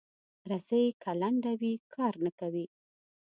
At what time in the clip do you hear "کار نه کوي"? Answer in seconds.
1.93-2.65